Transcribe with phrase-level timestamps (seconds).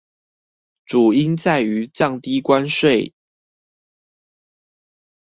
[0.83, 3.13] 主因在於降低關稅